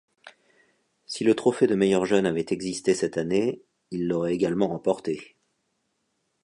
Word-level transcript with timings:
Si 1.05 1.23
le 1.23 1.35
trophée 1.35 1.67
de 1.67 1.75
meilleur 1.75 2.05
jeune 2.05 2.25
avait 2.25 2.47
existé 2.49 2.95
cette 2.95 3.19
année, 3.19 3.61
il 3.91 4.07
l'aurait 4.07 4.33
également 4.33 4.69
remporté. 4.69 5.35